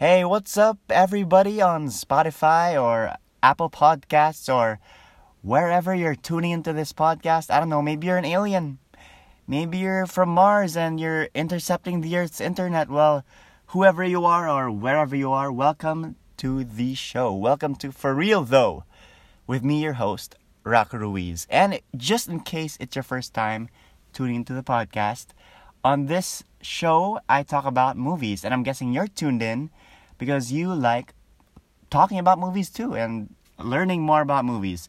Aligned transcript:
Hey, 0.00 0.24
what's 0.24 0.56
up, 0.56 0.78
everybody 0.88 1.60
on 1.60 1.88
Spotify 1.88 2.82
or 2.82 3.16
Apple 3.42 3.68
Podcasts 3.68 4.48
or 4.48 4.80
wherever 5.42 5.94
you're 5.94 6.14
tuning 6.14 6.52
into 6.52 6.72
this 6.72 6.94
podcast? 6.94 7.50
I 7.50 7.60
don't 7.60 7.68
know, 7.68 7.82
maybe 7.82 8.06
you're 8.06 8.16
an 8.16 8.24
alien. 8.24 8.78
Maybe 9.46 9.76
you're 9.76 10.06
from 10.06 10.30
Mars 10.30 10.74
and 10.74 10.98
you're 10.98 11.28
intercepting 11.34 12.00
the 12.00 12.16
Earth's 12.16 12.40
internet. 12.40 12.88
Well, 12.88 13.26
whoever 13.66 14.02
you 14.02 14.24
are 14.24 14.48
or 14.48 14.70
wherever 14.70 15.14
you 15.14 15.32
are, 15.32 15.52
welcome 15.52 16.16
to 16.38 16.64
the 16.64 16.94
show. 16.94 17.34
Welcome 17.34 17.74
to 17.74 17.92
For 17.92 18.14
Real 18.14 18.42
Though, 18.42 18.84
with 19.46 19.62
me, 19.62 19.82
your 19.82 20.00
host, 20.00 20.34
Rock 20.64 20.94
Ruiz. 20.94 21.46
And 21.50 21.78
just 21.94 22.26
in 22.26 22.40
case 22.40 22.78
it's 22.80 22.96
your 22.96 23.02
first 23.02 23.34
time 23.34 23.68
tuning 24.14 24.36
into 24.36 24.54
the 24.54 24.62
podcast, 24.62 25.26
on 25.84 26.06
this 26.06 26.42
show, 26.62 27.20
I 27.28 27.42
talk 27.42 27.66
about 27.66 27.98
movies, 27.98 28.46
and 28.46 28.54
I'm 28.54 28.62
guessing 28.62 28.94
you're 28.94 29.06
tuned 29.06 29.42
in 29.42 29.68
because 30.20 30.52
you 30.52 30.72
like 30.72 31.14
talking 31.90 32.18
about 32.18 32.38
movies 32.38 32.70
too 32.70 32.94
and 32.94 33.34
learning 33.58 34.02
more 34.02 34.20
about 34.20 34.44
movies. 34.44 34.88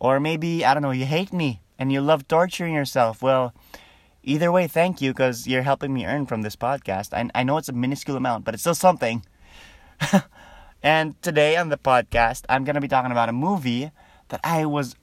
Or 0.00 0.18
maybe, 0.18 0.64
I 0.64 0.72
don't 0.72 0.82
know, 0.82 0.90
you 0.90 1.04
hate 1.04 1.32
me 1.32 1.60
and 1.78 1.92
you 1.92 2.00
love 2.00 2.26
torturing 2.26 2.74
yourself. 2.74 3.22
Well, 3.22 3.54
either 4.22 4.50
way, 4.50 4.66
thank 4.66 5.00
you 5.02 5.12
because 5.12 5.46
you're 5.46 5.62
helping 5.62 5.92
me 5.92 6.06
earn 6.06 6.24
from 6.26 6.40
this 6.42 6.56
podcast. 6.56 7.12
I, 7.12 7.28
I 7.38 7.44
know 7.44 7.58
it's 7.58 7.68
a 7.68 7.74
minuscule 7.74 8.16
amount, 8.16 8.46
but 8.46 8.54
it's 8.54 8.62
still 8.62 8.74
something. 8.74 9.22
and 10.82 11.20
today 11.22 11.56
on 11.56 11.68
the 11.68 11.76
podcast, 11.76 12.46
I'm 12.48 12.64
going 12.64 12.74
to 12.74 12.80
be 12.80 12.88
talking 12.88 13.12
about 13.12 13.28
a 13.28 13.32
movie 13.34 13.90
that 14.28 14.40
I 14.42 14.64
was 14.64 14.96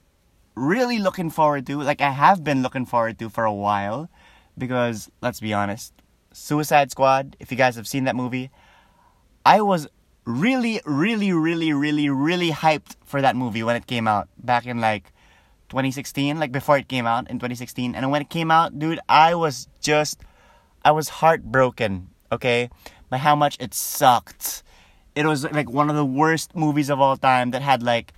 really 0.55 0.97
looking 0.97 1.29
forward 1.29 1.67
to. 1.67 1.79
Like, 1.83 2.01
I 2.01 2.09
have 2.09 2.43
been 2.43 2.63
looking 2.63 2.87
forward 2.87 3.19
to 3.19 3.29
for 3.29 3.45
a 3.45 3.53
while 3.53 4.09
because, 4.57 5.11
let's 5.21 5.39
be 5.39 5.53
honest, 5.53 5.93
Suicide 6.33 6.89
Squad, 6.89 7.37
if 7.39 7.51
you 7.51 7.57
guys 7.57 7.75
have 7.75 7.87
seen 7.87 8.05
that 8.05 8.15
movie, 8.15 8.49
I 9.47 9.61
was 9.61 9.87
really, 10.25 10.81
really, 10.83 11.31
really, 11.31 11.71
really, 11.71 12.09
really 12.09 12.51
hyped 12.51 12.97
for 13.05 13.21
that 13.21 13.33
movie 13.33 13.63
when 13.63 13.77
it 13.77 13.87
came 13.87 14.05
out 14.05 14.27
back 14.37 14.65
in 14.65 14.81
like 14.81 15.13
2016, 15.69 16.37
like 16.37 16.51
before 16.51 16.77
it 16.77 16.89
came 16.89 17.07
out 17.07 17.29
in 17.29 17.37
2016. 17.37 17.95
And 17.95 18.11
when 18.11 18.21
it 18.21 18.29
came 18.29 18.51
out, 18.51 18.77
dude, 18.77 18.99
I 19.07 19.35
was 19.35 19.69
just, 19.79 20.19
I 20.83 20.91
was 20.91 21.07
heartbroken, 21.23 22.09
okay, 22.29 22.69
by 23.09 23.19
how 23.19 23.37
much 23.37 23.55
it 23.61 23.73
sucked. 23.73 24.63
It 25.15 25.25
was 25.25 25.45
like 25.45 25.69
one 25.69 25.89
of 25.89 25.95
the 25.95 26.03
worst 26.03 26.53
movies 26.53 26.89
of 26.89 26.99
all 26.99 27.15
time 27.15 27.51
that 27.51 27.61
had 27.61 27.81
like 27.81 28.11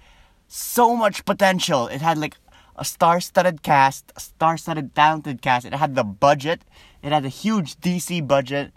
so 0.47 0.95
much 0.95 1.25
potential. 1.25 1.85
It 1.89 2.01
had 2.01 2.17
like 2.17 2.37
a 2.75 2.83
star-studded 2.83 3.61
cast, 3.61 4.11
a 4.15 4.19
star-studded 4.19 4.95
talented 4.95 5.43
cast. 5.43 5.67
It 5.67 5.75
had 5.75 5.93
the 5.93 6.03
budget. 6.03 6.65
It 7.03 7.11
had 7.11 7.23
a 7.23 7.29
huge 7.29 7.75
DC 7.75 8.27
budget. 8.27 8.73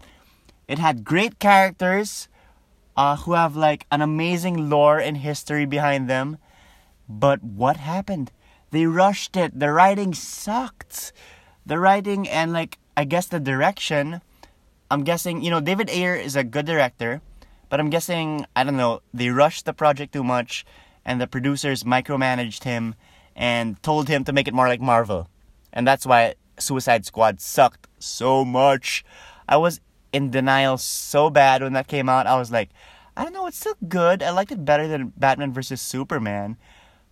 It 0.69 0.79
had 0.79 1.03
great 1.03 1.39
characters 1.39 2.29
uh, 2.97 3.17
who 3.17 3.33
have 3.33 3.57
like 3.57 3.87
an 3.91 4.03
amazing 4.03 4.69
lore 4.69 4.99
and 4.99 5.19
history 5.19 5.67
behind 5.67 6.09
them. 6.09 6.39
But 7.09 7.43
what 7.43 7.77
happened? 7.77 8.31
They 8.71 8.87
rushed 8.87 9.37
it. 9.37 9.59
The 9.59 9.73
writing 9.73 10.15
sucked. 10.15 11.13
The 11.67 11.79
writing 11.79 12.29
and 12.29 12.53
like 12.53 12.79
I 12.97 13.05
guess 13.05 13.27
the 13.27 13.41
direction. 13.41 14.21
I'm 14.91 15.05
guessing 15.05 15.43
you 15.43 15.51
know 15.51 15.61
David 15.61 15.91
Ayer 15.91 16.15
is 16.15 16.37
a 16.37 16.45
good 16.45 16.67
director, 16.67 17.23
but 17.69 17.81
I'm 17.81 17.91
guessing 17.91 18.47
I 18.57 18.65
don't 18.65 18.77
know 18.77 19.01
they 19.15 19.31
rushed 19.31 19.65
the 19.65 19.73
project 19.73 20.13
too 20.13 20.25
much, 20.25 20.65
and 21.05 21.21
the 21.21 21.27
producers 21.27 21.85
micromanaged 21.85 22.65
him 22.65 22.95
and 23.35 23.83
told 23.83 24.09
him 24.09 24.25
to 24.25 24.33
make 24.33 24.49
it 24.49 24.55
more 24.55 24.69
like 24.69 24.81
Marvel. 24.81 25.29
And 25.73 25.87
that's 25.87 26.05
why 26.05 26.35
Suicide 26.59 27.07
Squad 27.07 27.41
sucked 27.41 27.89
so 27.99 28.45
much. 28.45 29.05
I 29.49 29.57
was 29.57 29.81
in 30.13 30.31
denial 30.31 30.79
so 30.79 31.31
bad 31.31 31.63
when 31.63 31.73
that 31.73 31.89
came 31.89 32.09
out. 32.09 32.27
I 32.27 32.37
was 32.37 32.51
like, 32.51 32.71
I 33.17 33.25
don't 33.25 33.33
know, 33.33 33.47
it's 33.47 33.59
still 33.59 33.77
good. 33.89 34.23
I 34.23 34.31
liked 34.31 34.53
it 34.53 34.65
better 34.65 34.89
than 34.89 35.13
Batman 35.17 35.53
vs. 35.53 35.81
Superman. 35.81 36.57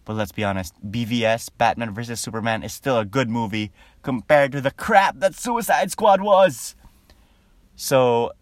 But 0.04 0.14
let's 0.14 0.32
be 0.32 0.44
honest, 0.44 0.74
BVS, 0.90 1.50
Batman 1.56 1.94
vs. 1.94 2.20
Superman, 2.20 2.62
is 2.62 2.72
still 2.72 2.98
a 2.98 3.04
good 3.04 3.28
movie 3.28 3.70
compared 4.02 4.52
to 4.52 4.60
the 4.60 4.70
crap 4.70 5.18
that 5.18 5.34
Suicide 5.34 5.90
Squad 5.90 6.20
was. 6.20 6.74
So, 7.76 8.32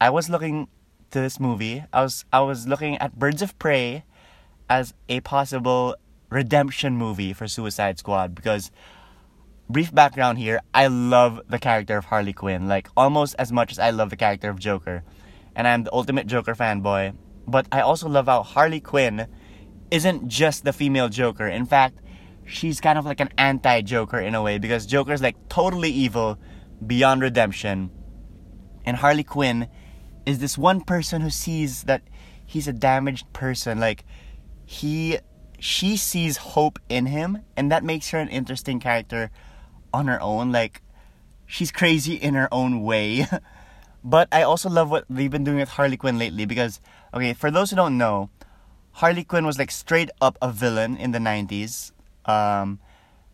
I 0.00 0.10
was 0.10 0.28
looking 0.28 0.68
to 1.10 1.20
this 1.20 1.40
movie. 1.40 1.84
I 1.92 2.02
was 2.02 2.24
I 2.32 2.40
was 2.40 2.66
looking 2.66 2.96
at 2.98 3.18
Birds 3.18 3.42
of 3.42 3.58
Prey 3.58 4.04
as 4.68 4.92
a 5.08 5.20
possible 5.20 5.96
redemption 6.28 6.96
movie 6.96 7.32
for 7.32 7.48
Suicide 7.48 7.98
Squad 7.98 8.34
because 8.34 8.70
brief 9.68 9.94
background 9.94 10.38
here, 10.38 10.60
I 10.72 10.86
love 10.86 11.40
the 11.48 11.58
character 11.58 11.96
of 11.96 12.06
Harley 12.06 12.32
Quinn, 12.32 12.68
like 12.68 12.88
almost 12.96 13.34
as 13.38 13.52
much 13.52 13.72
as 13.72 13.78
I 13.78 13.90
love 13.90 14.10
the 14.10 14.16
character 14.16 14.48
of 14.48 14.58
Joker. 14.58 15.02
And 15.54 15.66
I'm 15.66 15.84
the 15.84 15.92
ultimate 15.92 16.26
Joker 16.26 16.54
fanboy. 16.54 17.16
But 17.46 17.66
I 17.70 17.80
also 17.80 18.08
love 18.08 18.26
how 18.26 18.42
Harley 18.42 18.80
Quinn 18.80 19.26
isn't 19.90 20.28
just 20.28 20.64
the 20.64 20.72
female 20.72 21.08
Joker. 21.08 21.46
In 21.46 21.64
fact, 21.64 22.00
she's 22.44 22.80
kind 22.80 22.98
of 22.98 23.04
like 23.04 23.20
an 23.20 23.30
anti 23.38 23.82
Joker 23.82 24.18
in 24.18 24.34
a 24.34 24.42
way 24.42 24.58
because 24.58 24.86
Joker's 24.86 25.22
like 25.22 25.48
totally 25.48 25.90
evil, 25.90 26.38
beyond 26.84 27.22
redemption. 27.22 27.90
And 28.84 28.96
Harley 28.96 29.24
Quinn 29.24 29.68
is 30.26 30.38
this 30.38 30.58
one 30.58 30.80
person 30.80 31.22
who 31.22 31.30
sees 31.30 31.84
that 31.84 32.02
he's 32.44 32.68
a 32.68 32.72
damaged 32.72 33.32
person. 33.32 33.80
Like, 33.80 34.04
he 34.64 35.18
she 35.58 35.96
sees 35.96 36.36
hope 36.36 36.78
in 36.88 37.06
him 37.06 37.38
and 37.56 37.72
that 37.72 37.82
makes 37.82 38.10
her 38.10 38.18
an 38.18 38.28
interesting 38.28 38.78
character 38.78 39.30
on 39.96 40.06
her 40.06 40.20
own 40.20 40.52
like 40.52 40.82
she's 41.46 41.72
crazy 41.72 42.14
in 42.14 42.34
her 42.34 42.48
own 42.52 42.82
way. 42.82 43.26
But 44.06 44.28
i 44.30 44.42
also 44.46 44.70
love 44.70 44.88
what 44.88 45.04
they've 45.10 45.34
been 45.34 45.42
doing 45.42 45.58
with 45.58 45.70
harley 45.70 45.96
quinn 45.96 46.16
lately 46.16 46.46
because 46.46 46.80
okay 47.12 47.34
for 47.34 47.50
those 47.50 47.70
who 47.70 47.76
don't 47.76 47.98
know 47.98 48.30
harley 49.02 49.24
quinn 49.24 49.44
was 49.44 49.58
like 49.58 49.72
straight 49.72 50.10
up 50.22 50.38
a 50.40 50.52
villain 50.52 50.96
in 50.96 51.10
the 51.10 51.18
90s 51.18 51.90
um, 52.24 52.78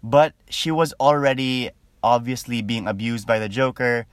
but 0.03 0.33
she 0.49 0.71
was 0.71 0.95
already 0.99 1.69
obviously 2.03 2.63
being 2.63 2.89
abused 2.89 3.27
by 3.27 3.39
the 3.39 3.51
joker 3.51 4.07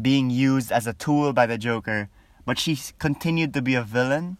being 0.00 0.30
used 0.30 0.70
as 0.70 0.86
a 0.86 0.94
tool 0.94 1.32
by 1.32 1.44
the 1.44 1.58
joker 1.58 2.08
but 2.46 2.58
she 2.58 2.78
continued 2.98 3.52
to 3.52 3.60
be 3.60 3.74
a 3.74 3.82
villain. 3.82 4.38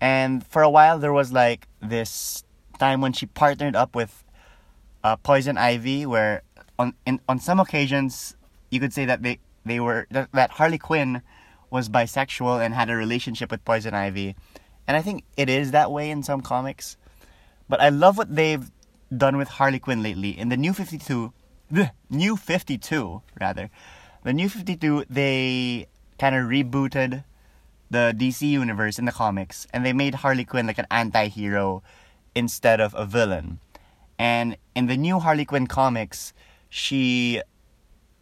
And 0.00 0.46
for 0.46 0.62
a 0.62 0.70
while 0.70 1.00
there 1.00 1.12
was 1.12 1.32
like 1.32 1.66
this 1.80 2.44
time 2.78 3.00
when 3.00 3.12
she 3.12 3.26
partnered 3.26 3.74
up 3.74 3.96
with 3.96 4.22
uh, 5.02 5.16
Poison 5.16 5.56
Ivy, 5.56 6.06
where 6.06 6.42
on 6.78 6.94
in, 7.06 7.20
on 7.28 7.38
some 7.38 7.60
occasions 7.60 8.36
you 8.70 8.80
could 8.80 8.92
say 8.92 9.04
that 9.04 9.22
they 9.22 9.38
they 9.64 9.80
were 9.80 10.06
that, 10.10 10.50
Harley 10.52 10.78
Quinn 10.78 11.22
was 11.70 11.88
bisexual 11.88 12.64
and 12.64 12.74
had 12.74 12.88
a 12.88 12.96
relationship 12.96 13.50
with 13.50 13.64
Poison 13.64 13.94
Ivy, 13.94 14.34
and 14.86 14.96
I 14.96 15.02
think 15.02 15.24
it 15.36 15.50
is 15.50 15.72
that 15.72 15.90
way 15.90 16.10
in 16.10 16.22
some 16.22 16.40
comics. 16.40 16.96
But 17.68 17.80
I 17.80 17.90
love 17.90 18.16
what 18.16 18.34
they've 18.34 18.70
done 19.14 19.36
with 19.36 19.48
Harley 19.48 19.78
Quinn 19.78 20.02
lately 20.02 20.38
in 20.38 20.48
the 20.48 20.56
New 20.56 20.72
Fifty 20.72 20.98
Two, 20.98 21.32
the 21.70 21.92
New 22.08 22.36
Fifty 22.36 22.78
Two 22.78 23.22
rather, 23.40 23.70
the 24.24 24.32
New 24.32 24.48
Fifty 24.48 24.76
Two 24.76 25.04
they 25.10 25.88
kind 26.18 26.34
of 26.34 26.46
rebooted 26.46 27.24
the 27.90 28.14
DC 28.16 28.48
universe 28.48 28.98
in 28.98 29.04
the 29.04 29.12
comics, 29.12 29.66
and 29.72 29.84
they 29.84 29.92
made 29.92 30.16
Harley 30.16 30.44
Quinn 30.44 30.66
like 30.66 30.78
an 30.78 30.86
anti-hero 30.90 31.82
instead 32.34 32.80
of 32.80 32.94
a 32.94 33.06
villain. 33.06 33.60
And 34.18 34.56
in 34.74 34.86
the 34.86 34.96
new 34.96 35.20
Harley 35.20 35.44
Quinn 35.44 35.66
comics, 35.66 36.34
she 36.68 37.42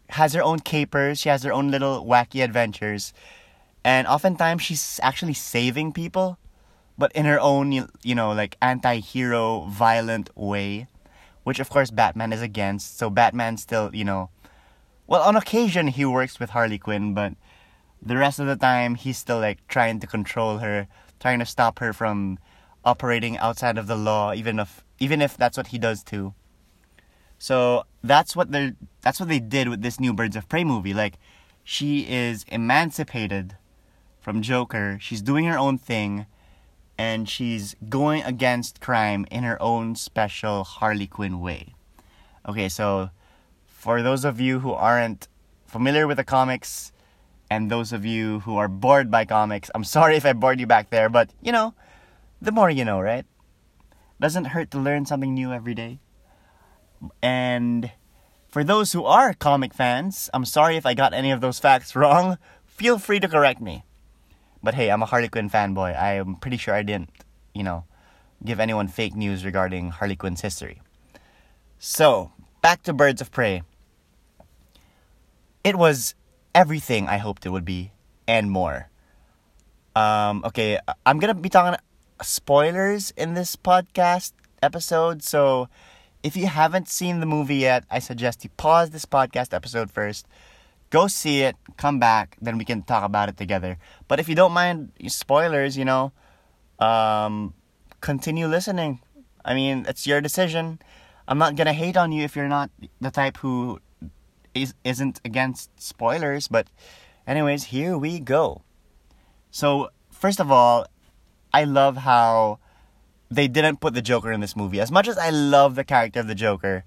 has 0.09 0.33
her 0.33 0.41
own 0.41 0.59
capers, 0.59 1.19
she 1.19 1.29
has 1.29 1.43
her 1.43 1.51
own 1.51 1.69
little 1.69 2.05
wacky 2.05 2.43
adventures, 2.43 3.13
and 3.83 4.07
oftentimes 4.07 4.61
she's 4.61 4.99
actually 5.03 5.33
saving 5.33 5.91
people, 5.91 6.37
but 6.97 7.11
in 7.13 7.25
her 7.25 7.39
own, 7.39 7.71
you 7.71 8.15
know, 8.15 8.31
like 8.31 8.57
anti 8.61 8.99
hero, 8.99 9.65
violent 9.69 10.29
way, 10.35 10.87
which 11.43 11.59
of 11.59 11.69
course 11.69 11.91
Batman 11.91 12.33
is 12.33 12.41
against. 12.41 12.97
So 12.97 13.09
Batman 13.09 13.57
still, 13.57 13.93
you 13.93 14.05
know, 14.05 14.29
well, 15.07 15.21
on 15.21 15.35
occasion 15.35 15.87
he 15.87 16.05
works 16.05 16.39
with 16.39 16.51
Harley 16.51 16.77
Quinn, 16.77 17.13
but 17.13 17.33
the 18.01 18.17
rest 18.17 18.39
of 18.39 18.47
the 18.47 18.55
time 18.55 18.95
he's 18.95 19.17
still 19.17 19.39
like 19.39 19.65
trying 19.67 19.99
to 19.99 20.07
control 20.07 20.59
her, 20.59 20.87
trying 21.19 21.39
to 21.39 21.45
stop 21.45 21.79
her 21.79 21.93
from 21.93 22.39
operating 22.83 23.37
outside 23.37 23.77
of 23.77 23.87
the 23.87 23.95
law, 23.95 24.33
even 24.33 24.59
if 24.59 24.83
even 24.99 25.21
if 25.21 25.37
that's 25.37 25.57
what 25.57 25.67
he 25.67 25.77
does 25.77 26.03
too. 26.03 26.33
So 27.39 27.85
that's 28.03 28.35
what 28.35 28.51
they 28.51 28.73
that's 29.01 29.19
what 29.19 29.29
they 29.29 29.39
did 29.39 29.69
with 29.69 29.81
this 29.81 29.99
new 29.99 30.13
Birds 30.13 30.35
of 30.35 30.49
Prey 30.49 30.63
movie. 30.63 30.93
Like 30.93 31.19
she 31.63 32.07
is 32.09 32.45
emancipated 32.49 33.55
from 34.19 34.41
Joker. 34.41 34.97
She's 35.01 35.21
doing 35.21 35.45
her 35.45 35.57
own 35.57 35.77
thing 35.77 36.25
and 36.97 37.29
she's 37.29 37.75
going 37.89 38.23
against 38.23 38.81
crime 38.81 39.25
in 39.29 39.43
her 39.43 39.61
own 39.61 39.95
special 39.95 40.63
Harley 40.63 41.07
Quinn 41.07 41.39
way. 41.39 41.75
Okay, 42.47 42.69
so 42.69 43.09
for 43.65 44.01
those 44.01 44.25
of 44.25 44.39
you 44.39 44.59
who 44.59 44.71
aren't 44.71 45.27
familiar 45.65 46.07
with 46.07 46.17
the 46.17 46.23
comics 46.23 46.91
and 47.49 47.69
those 47.69 47.93
of 47.93 48.05
you 48.05 48.39
who 48.41 48.57
are 48.57 48.67
bored 48.67 49.11
by 49.11 49.25
comics, 49.25 49.69
I'm 49.75 49.83
sorry 49.97 50.17
if 50.17 50.25
I 50.25 50.33
bored 50.33 50.59
you 50.59 50.67
back 50.67 50.89
there, 50.89 51.09
but 51.09 51.29
you 51.41 51.51
know, 51.51 51.75
the 52.41 52.51
more 52.51 52.69
you 52.69 52.85
know, 52.85 52.99
right? 52.99 53.25
Doesn't 54.19 54.45
hurt 54.45 54.71
to 54.71 54.79
learn 54.79 55.05
something 55.05 55.33
new 55.33 55.53
every 55.53 55.75
day. 55.75 55.99
And 57.21 57.91
for 58.47 58.63
those 58.63 58.93
who 58.93 59.03
are 59.03 59.33
comic 59.33 59.73
fans, 59.73 60.29
I'm 60.33 60.45
sorry 60.45 60.77
if 60.77 60.85
I 60.85 60.93
got 60.93 61.13
any 61.13 61.31
of 61.31 61.41
those 61.41 61.59
facts 61.59 61.95
wrong. 61.95 62.37
Feel 62.65 62.99
free 62.99 63.19
to 63.19 63.27
correct 63.27 63.61
me. 63.61 63.83
But 64.63 64.75
hey, 64.75 64.89
I'm 64.89 65.03
a 65.03 65.05
Harley 65.05 65.29
Quinn 65.29 65.49
fanboy. 65.49 65.97
I 65.97 66.13
am 66.13 66.35
pretty 66.35 66.57
sure 66.57 66.73
I 66.73 66.83
didn't, 66.83 67.09
you 67.53 67.63
know, 67.63 67.85
give 68.43 68.59
anyone 68.59 68.87
fake 68.87 69.15
news 69.15 69.45
regarding 69.45 69.91
Harley 69.91 70.15
Quinn's 70.15 70.41
history. 70.41 70.81
So, 71.79 72.31
back 72.61 72.83
to 72.83 72.93
Birds 72.93 73.21
of 73.21 73.31
Prey. 73.31 73.63
It 75.63 75.75
was 75.75 76.15
everything 76.55 77.07
I 77.07 77.17
hoped 77.17 77.45
it 77.45 77.49
would 77.49 77.65
be 77.65 77.91
and 78.27 78.49
more. 78.51 78.89
Um, 79.95 80.43
okay, 80.45 80.79
I'm 81.05 81.19
gonna 81.19 81.33
be 81.33 81.49
talking 81.49 81.79
spoilers 82.21 83.11
in 83.11 83.33
this 83.33 83.55
podcast 83.55 84.33
episode, 84.61 85.23
so 85.23 85.69
if 86.27 86.35
you 86.35 86.47
haven't 86.47 86.89
seen 86.89 87.21
the 87.21 87.25
movie 87.25 87.55
yet, 87.55 87.85
I 87.89 87.99
suggest 87.99 88.43
you 88.43 88.49
pause 88.57 88.89
this 88.89 89.05
podcast 89.05 89.53
episode 89.53 89.89
first, 89.89 90.27
go 90.89 91.07
see 91.07 91.41
it, 91.41 91.55
come 91.77 91.99
back, 91.99 92.35
then 92.41 92.57
we 92.57 92.65
can 92.65 92.83
talk 92.83 93.05
about 93.05 93.29
it 93.29 93.37
together. 93.37 93.77
But 94.09 94.19
if 94.19 94.27
you 94.27 94.35
don't 94.35 94.51
mind 94.51 94.91
spoilers, 95.07 95.77
you 95.77 95.85
know, 95.85 96.11
um, 96.79 97.53
continue 98.01 98.45
listening. 98.47 98.99
I 99.45 99.53
mean, 99.53 99.85
it's 99.87 100.05
your 100.05 100.19
decision. 100.19 100.79
I'm 101.29 101.37
not 101.37 101.55
gonna 101.55 101.71
hate 101.71 101.95
on 101.95 102.11
you 102.11 102.25
if 102.25 102.35
you're 102.35 102.49
not 102.49 102.71
the 102.99 103.09
type 103.09 103.37
who 103.37 103.79
is, 104.53 104.73
isn't 104.83 105.21
against 105.23 105.71
spoilers, 105.81 106.49
but 106.49 106.67
anyways, 107.25 107.71
here 107.71 107.97
we 107.97 108.19
go. 108.19 108.63
So, 109.49 109.91
first 110.11 110.41
of 110.41 110.51
all, 110.51 110.87
I 111.53 111.63
love 111.63 111.95
how 111.95 112.59
they 113.29 113.47
didn't 113.47 113.81
put 113.81 113.93
the 113.93 114.01
Joker 114.01 114.31
in 114.31 114.39
this 114.39 114.55
movie. 114.55 114.79
As 114.79 114.91
much 114.91 115.07
as 115.07 115.17
I 115.17 115.29
love 115.29 115.75
the 115.75 115.83
character 115.83 116.19
of 116.19 116.27
the 116.27 116.35
Joker, 116.35 116.85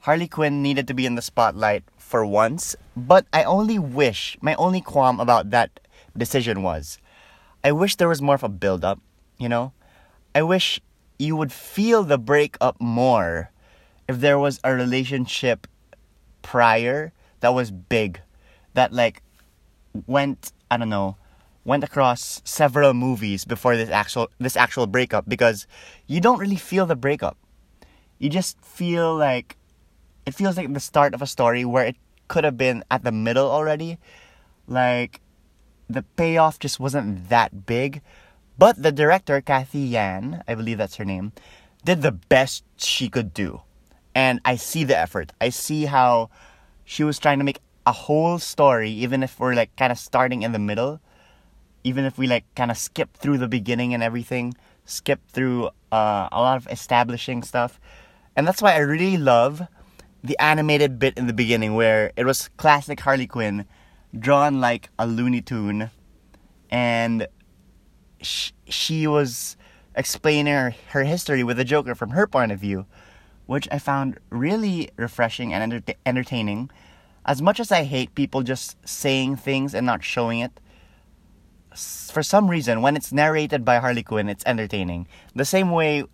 Harley 0.00 0.28
Quinn 0.28 0.62
needed 0.62 0.86
to 0.88 0.94
be 0.94 1.06
in 1.06 1.16
the 1.16 1.22
spotlight 1.22 1.84
for 1.96 2.24
once, 2.24 2.76
but 2.96 3.26
I 3.32 3.42
only 3.42 3.78
wish, 3.78 4.38
my 4.40 4.54
only 4.54 4.80
qualm 4.80 5.18
about 5.20 5.50
that 5.50 5.80
decision 6.16 6.62
was, 6.62 6.98
I 7.64 7.72
wish 7.72 7.96
there 7.96 8.08
was 8.08 8.22
more 8.22 8.36
of 8.36 8.44
a 8.44 8.48
build 8.48 8.84
up, 8.84 9.00
you 9.38 9.48
know? 9.48 9.72
I 10.34 10.42
wish 10.42 10.80
you 11.18 11.34
would 11.34 11.52
feel 11.52 12.04
the 12.04 12.18
breakup 12.18 12.80
more 12.80 13.50
if 14.06 14.20
there 14.20 14.38
was 14.38 14.60
a 14.62 14.72
relationship 14.72 15.66
prior 16.42 17.12
that 17.40 17.52
was 17.52 17.70
big, 17.70 18.20
that 18.74 18.92
like 18.92 19.22
went, 20.06 20.52
I 20.70 20.76
don't 20.76 20.88
know, 20.88 21.16
went 21.68 21.84
across 21.84 22.40
several 22.44 22.94
movies 22.94 23.44
before 23.44 23.76
this 23.76 23.90
actual 23.90 24.30
this 24.38 24.56
actual 24.56 24.86
breakup 24.86 25.28
because 25.28 25.68
you 26.06 26.18
don't 26.18 26.40
really 26.40 26.56
feel 26.56 26.86
the 26.86 26.96
breakup. 26.96 27.36
You 28.18 28.30
just 28.30 28.58
feel 28.64 29.14
like 29.14 29.58
it 30.24 30.32
feels 30.32 30.56
like 30.56 30.72
the 30.72 30.80
start 30.80 31.12
of 31.12 31.20
a 31.20 31.26
story 31.28 31.66
where 31.66 31.84
it 31.84 31.96
could 32.26 32.44
have 32.44 32.56
been 32.56 32.82
at 32.90 33.04
the 33.04 33.12
middle 33.12 33.50
already. 33.50 33.98
Like 34.66 35.20
the 35.90 36.02
payoff 36.16 36.58
just 36.58 36.80
wasn't 36.80 37.28
that 37.28 37.66
big. 37.66 38.00
But 38.56 38.82
the 38.82 38.90
director, 38.90 39.40
Cathy 39.40 39.92
Yan, 39.92 40.42
I 40.48 40.56
believe 40.56 40.78
that's 40.78 40.96
her 40.96 41.04
name, 41.04 41.32
did 41.84 42.00
the 42.00 42.12
best 42.12 42.64
she 42.80 43.08
could 43.08 43.32
do. 43.32 43.60
And 44.14 44.40
I 44.44 44.56
see 44.56 44.82
the 44.82 44.98
effort. 44.98 45.32
I 45.38 45.50
see 45.50 45.84
how 45.84 46.30
she 46.84 47.04
was 47.04 47.20
trying 47.20 47.38
to 47.38 47.44
make 47.44 47.60
a 47.86 47.92
whole 47.92 48.38
story, 48.38 48.90
even 48.90 49.22
if 49.22 49.38
we're 49.38 49.54
like 49.54 49.76
kind 49.76 49.92
of 49.92 49.98
starting 49.98 50.42
in 50.42 50.52
the 50.52 50.58
middle 50.58 51.00
even 51.84 52.04
if 52.04 52.18
we 52.18 52.26
like 52.26 52.44
kind 52.54 52.70
of 52.70 52.78
skip 52.78 53.16
through 53.16 53.38
the 53.38 53.48
beginning 53.48 53.94
and 53.94 54.02
everything, 54.02 54.54
skip 54.84 55.20
through 55.28 55.66
uh, 55.92 56.28
a 56.32 56.40
lot 56.40 56.56
of 56.56 56.66
establishing 56.68 57.42
stuff. 57.42 57.80
And 58.36 58.46
that's 58.46 58.62
why 58.62 58.74
I 58.74 58.78
really 58.78 59.16
love 59.16 59.62
the 60.22 60.38
animated 60.38 60.98
bit 60.98 61.16
in 61.16 61.26
the 61.26 61.32
beginning 61.32 61.74
where 61.74 62.12
it 62.16 62.24
was 62.24 62.48
classic 62.56 63.00
Harley 63.00 63.26
Quinn 63.26 63.64
drawn 64.18 64.60
like 64.60 64.90
a 64.98 65.06
Looney 65.06 65.40
Tune 65.40 65.90
and 66.70 67.26
sh- 68.20 68.52
she 68.68 69.06
was 69.06 69.56
explaining 69.94 70.52
her, 70.52 70.74
her 70.90 71.04
history 71.04 71.42
with 71.44 71.56
the 71.56 71.64
Joker 71.64 71.94
from 71.94 72.10
her 72.10 72.26
point 72.26 72.52
of 72.52 72.58
view, 72.58 72.86
which 73.46 73.68
I 73.70 73.78
found 73.78 74.18
really 74.30 74.90
refreshing 74.96 75.52
and 75.52 75.72
enter- 75.72 75.94
entertaining. 76.04 76.70
As 77.24 77.42
much 77.42 77.60
as 77.60 77.70
I 77.70 77.84
hate 77.84 78.14
people 78.14 78.42
just 78.42 78.76
saying 78.88 79.36
things 79.36 79.74
and 79.74 79.84
not 79.84 80.04
showing 80.04 80.40
it, 80.40 80.60
for 81.74 82.22
some 82.22 82.48
reason, 82.48 82.82
when 82.82 82.96
it's 82.96 83.12
narrated 83.12 83.64
by 83.64 83.78
Harley 83.78 84.02
Quinn, 84.02 84.28
it's 84.28 84.44
entertaining. 84.46 85.06
The 85.34 85.44
same 85.44 85.70
way 85.70 86.04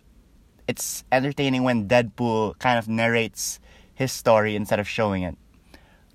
it's 0.67 1.03
entertaining 1.11 1.63
when 1.63 1.87
Deadpool 1.87 2.57
kind 2.59 2.79
of 2.79 2.87
narrates 2.87 3.59
his 3.93 4.11
story 4.11 4.55
instead 4.55 4.79
of 4.79 4.87
showing 4.87 5.23
it. 5.23 5.37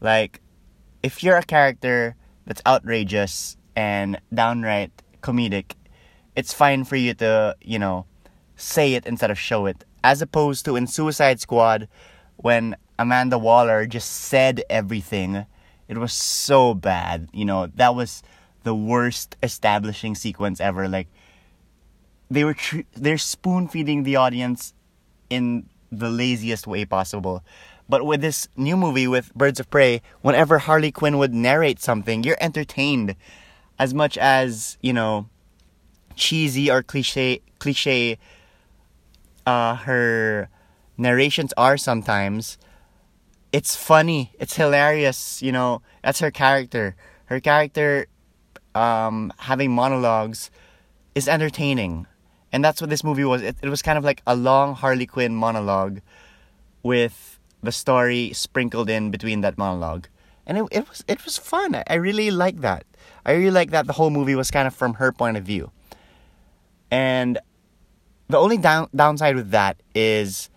Like, 0.01 0.41
if 1.03 1.23
you're 1.23 1.37
a 1.37 1.43
character 1.43 2.17
that's 2.47 2.63
outrageous 2.67 3.57
and 3.77 4.21
downright 4.33 4.91
comedic, 5.23 5.73
it's 6.37 6.53
fine 6.53 6.85
for 6.85 6.97
you 6.97 7.15
to, 7.15 7.57
you 7.61 7.79
know, 7.79 8.07
say 8.57 8.95
it 8.95 9.07
instead 9.07 9.31
of 9.31 9.39
show 9.39 9.67
it. 9.67 9.85
As 10.03 10.23
opposed 10.23 10.65
to 10.65 10.77
in 10.77 10.87
Suicide 10.87 11.41
Squad, 11.41 11.89
when 12.37 12.77
Amanda 12.99 13.39
Waller 13.39 13.87
just 13.87 14.11
said 14.11 14.63
everything, 14.71 15.47
it 15.89 15.99
was 15.99 16.13
so 16.13 16.75
bad. 16.75 17.29
You 17.33 17.45
know, 17.45 17.67
that 17.75 17.95
was 17.95 18.23
the 18.62 18.75
worst 18.75 19.37
establishing 19.43 20.15
sequence 20.15 20.61
ever. 20.61 20.89
Like 20.89 21.09
they 22.31 22.45
were 22.45 22.55
tr- 22.55 22.89
they're 22.95 23.19
spoon 23.19 23.69
feeding 23.69 24.03
the 24.03 24.17
audience 24.17 24.75
in 25.29 25.69
the 25.91 26.11
laziest 26.11 26.67
way 26.67 26.85
possible. 26.85 27.43
But 27.89 28.07
with 28.07 28.21
this 28.21 28.47
new 28.57 28.77
movie 28.77 29.09
with 29.09 29.35
Birds 29.35 29.59
of 29.59 29.69
Prey, 29.69 30.01
whenever 30.23 30.59
Harley 30.59 30.93
Quinn 30.93 31.19
would 31.19 31.35
narrate 31.35 31.81
something, 31.81 32.23
you're 32.23 32.37
entertained 32.41 33.17
as 33.81 33.93
much 33.93 34.17
as, 34.17 34.79
you 34.81 34.93
know, 34.93 35.29
cheesy 36.15 36.71
or 36.71 36.83
cliche 36.83 37.41
cliche 37.59 38.19
uh, 39.47 39.75
her 39.75 40.49
narrations 40.97 41.53
are 41.56 41.77
sometimes. 41.77 42.59
It's 43.53 43.75
funny, 43.75 44.33
it's 44.39 44.55
hilarious, 44.55 45.43
you 45.43 45.51
know, 45.51 45.83
that's 46.05 46.21
her 46.21 46.31
character. 46.31 46.95
Her 47.25 47.41
character 47.41 48.06
um, 48.75 49.32
having 49.38 49.72
monologues 49.72 50.50
is 51.14 51.28
entertaining. 51.28 52.06
And 52.52 52.64
that's 52.64 52.81
what 52.81 52.90
this 52.90 53.05
movie 53.05 53.25
was. 53.25 53.43
It, 53.43 53.56
it 53.62 53.69
was 53.69 53.82
kind 53.82 53.99
of 53.99 54.05
like 54.05 54.22
a 54.26 54.34
long 54.34 54.75
Harley 54.75 55.06
Quinn 55.06 55.34
monologue 55.34 56.00
with 56.82 57.38
the 57.62 57.72
story 57.72 58.32
sprinkled 58.32 58.90
in 58.90 59.11
between 59.11 59.43
that 59.43 59.58
monologue. 59.58 60.06
And 60.46 60.58
it, 60.58 60.64
it 60.72 60.88
was 60.88 61.05
it 61.06 61.25
was 61.25 61.37
fun. 61.37 61.81
I, 61.87 61.94
really 61.94 62.31
like 62.31 62.61
that. 62.62 62.84
I 63.25 63.32
really 63.32 63.50
like 63.50 63.70
that 63.70 63.87
the 63.87 63.93
whole 63.93 64.11
movie 64.11 64.34
was 64.34 64.50
kind 64.50 64.67
of 64.67 64.75
from 64.75 64.94
her 64.94 65.12
point 65.12 65.37
of 65.37 65.44
view. 65.44 65.70
And 66.91 67.39
the 68.29 68.39
only 68.39 68.56
down, 68.56 68.89
downside 68.94 69.36
with 69.36 69.50
that 69.50 69.81
is 69.94 70.50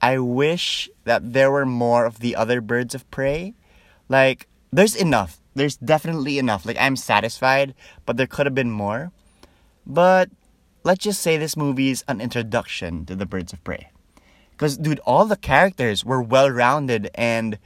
I 0.00 0.18
wish 0.18 0.88
that 1.04 1.32
there 1.32 1.50
were 1.50 1.66
more 1.66 2.04
of 2.04 2.20
the 2.20 2.34
other 2.36 2.60
birds 2.60 2.94
of 2.94 3.08
prey. 3.10 3.54
Like, 4.08 4.48
there's 4.72 4.94
enough 4.94 5.40
there's 5.58 5.76
definitely 5.76 6.38
enough. 6.38 6.64
Like 6.64 6.76
I'm 6.80 6.96
satisfied, 6.96 7.74
but 8.06 8.16
there 8.16 8.26
could 8.26 8.46
have 8.46 8.54
been 8.54 8.70
more. 8.70 9.12
But 9.86 10.30
let's 10.84 11.04
just 11.04 11.20
say 11.20 11.36
this 11.36 11.56
movie 11.56 11.90
is 11.90 12.04
an 12.08 12.20
introduction 12.20 13.04
to 13.06 13.16
the 13.16 13.26
Birds 13.26 13.52
of 13.52 13.62
Prey. 13.64 13.90
Cause 14.56 14.76
dude, 14.76 15.00
all 15.00 15.24
the 15.24 15.36
characters 15.36 16.04
were 16.04 16.20
well 16.20 16.50
rounded 16.50 17.10
and 17.14 17.58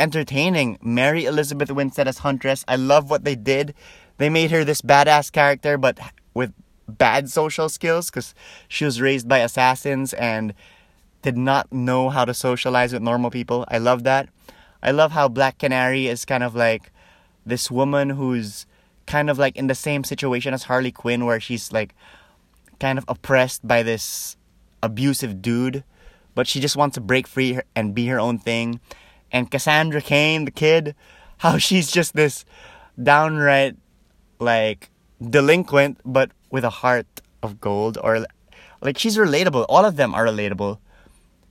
entertaining. 0.00 0.78
Mary 0.82 1.24
Elizabeth 1.24 1.70
Winstead 1.70 2.08
as 2.08 2.18
Huntress, 2.18 2.64
I 2.66 2.76
love 2.76 3.10
what 3.10 3.24
they 3.24 3.36
did. 3.36 3.74
They 4.18 4.28
made 4.28 4.50
her 4.50 4.64
this 4.64 4.82
badass 4.82 5.30
character, 5.30 5.78
but 5.78 5.98
with 6.34 6.52
bad 6.88 7.30
social 7.30 7.68
skills, 7.68 8.10
because 8.10 8.34
she 8.66 8.84
was 8.84 9.00
raised 9.00 9.28
by 9.28 9.38
assassins 9.38 10.12
and 10.14 10.54
did 11.22 11.36
not 11.36 11.72
know 11.72 12.10
how 12.10 12.24
to 12.24 12.34
socialize 12.34 12.92
with 12.92 13.02
normal 13.02 13.30
people. 13.30 13.64
I 13.68 13.78
love 13.78 14.04
that. 14.04 14.28
I 14.82 14.90
love 14.90 15.12
how 15.12 15.28
Black 15.28 15.58
Canary 15.58 16.06
is 16.06 16.24
kind 16.24 16.42
of 16.42 16.54
like 16.54 16.92
this 17.48 17.70
woman 17.70 18.10
who's 18.10 18.66
kind 19.06 19.30
of 19.30 19.38
like 19.38 19.56
in 19.56 19.66
the 19.66 19.74
same 19.74 20.04
situation 20.04 20.54
as 20.54 20.64
Harley 20.64 20.92
Quinn, 20.92 21.24
where 21.24 21.40
she's 21.40 21.72
like 21.72 21.94
kind 22.78 22.98
of 22.98 23.04
oppressed 23.08 23.66
by 23.66 23.82
this 23.82 24.36
abusive 24.82 25.42
dude, 25.42 25.82
but 26.34 26.46
she 26.46 26.60
just 26.60 26.76
wants 26.76 26.94
to 26.94 27.00
break 27.00 27.26
free 27.26 27.58
and 27.74 27.94
be 27.94 28.06
her 28.06 28.20
own 28.20 28.38
thing. 28.38 28.80
And 29.32 29.50
Cassandra 29.50 30.00
Cain, 30.00 30.44
the 30.44 30.50
kid, 30.50 30.94
how 31.38 31.58
she's 31.58 31.90
just 31.90 32.14
this 32.14 32.44
downright 33.02 33.76
like 34.38 34.90
delinquent, 35.20 36.00
but 36.04 36.30
with 36.50 36.64
a 36.64 36.70
heart 36.70 37.06
of 37.42 37.60
gold, 37.60 37.98
or 38.02 38.26
like 38.80 38.98
she's 38.98 39.16
relatable. 39.16 39.66
All 39.68 39.84
of 39.84 39.96
them 39.96 40.14
are 40.14 40.24
relatable. 40.26 40.78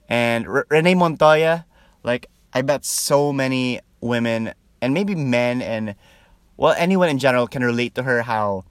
And 0.10 0.48
R- 0.48 0.68
Renee 0.70 0.96
Montoya, 0.96 1.66
like 2.04 2.28
I 2.54 2.62
bet 2.62 2.86
so 2.86 3.34
many 3.34 3.82
women 4.00 4.54
and 4.82 4.94
maybe 4.94 5.16
men 5.16 5.62
and 5.62 5.96
well 6.58 6.74
anyone 6.78 7.10
in 7.10 7.18
general 7.20 7.48
can 7.48 7.64
relate 7.64 7.96
to 7.96 8.04
her 8.04 8.24
how 8.24 8.64